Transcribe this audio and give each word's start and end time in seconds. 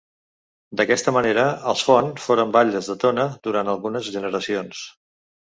D'aquesta 0.79 1.11
manera 1.17 1.43
els 1.73 1.83
Font 1.89 2.09
foren 2.23 2.55
batlles 2.57 2.91
de 2.93 2.97
Tona 3.05 3.27
durant 3.49 3.71
algunes 3.77 4.11
generacions. 4.19 4.83